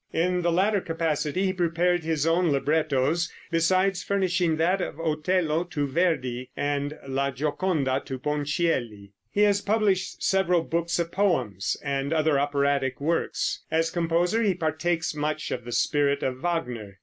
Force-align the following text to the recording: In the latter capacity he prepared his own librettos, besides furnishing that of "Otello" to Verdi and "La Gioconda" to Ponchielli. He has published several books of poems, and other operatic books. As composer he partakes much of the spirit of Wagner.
In 0.13 0.41
the 0.41 0.51
latter 0.51 0.81
capacity 0.81 1.45
he 1.45 1.53
prepared 1.53 2.03
his 2.03 2.25
own 2.25 2.49
librettos, 2.51 3.31
besides 3.51 4.01
furnishing 4.01 4.57
that 4.57 4.81
of 4.81 4.99
"Otello" 4.99 5.63
to 5.65 5.85
Verdi 5.85 6.49
and 6.57 6.97
"La 7.07 7.29
Gioconda" 7.29 8.01
to 8.05 8.17
Ponchielli. 8.17 9.11
He 9.29 9.41
has 9.41 9.61
published 9.61 10.23
several 10.23 10.63
books 10.63 10.97
of 10.97 11.11
poems, 11.11 11.77
and 11.83 12.13
other 12.13 12.39
operatic 12.39 12.97
books. 12.97 13.61
As 13.69 13.91
composer 13.91 14.41
he 14.41 14.55
partakes 14.55 15.13
much 15.13 15.51
of 15.51 15.65
the 15.65 15.71
spirit 15.71 16.23
of 16.23 16.37
Wagner. 16.39 16.97